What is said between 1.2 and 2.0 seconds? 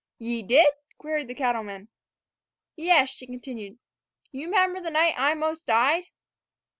the cattleman.